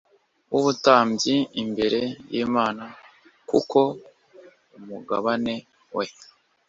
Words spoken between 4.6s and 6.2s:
umugabane we